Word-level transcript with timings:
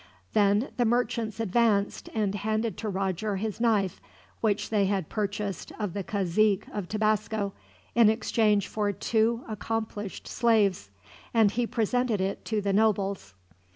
Then 0.33 0.69
the 0.77 0.83
merchants 0.85 1.39
advanced, 1.39 2.09
and 2.15 2.33
handed 2.33 2.75
to 2.77 2.89
Roger 2.89 3.35
his 3.35 3.61
knife, 3.61 4.01
which 4.39 4.71
they 4.71 4.87
had 4.87 5.09
purchased 5.09 5.71
of 5.77 5.93
the 5.93 6.03
cazique 6.03 6.67
of 6.73 6.89
Tabasco 6.89 7.53
in 7.93 8.09
exchange 8.09 8.67
for 8.67 8.91
two 8.91 9.43
accomplished 9.47 10.27
slaves, 10.27 10.89
and 11.35 11.51
he 11.51 11.67
presented 11.67 12.19
it 12.19 12.43
to 12.45 12.61
the 12.61 12.73
nobles. 12.73 13.35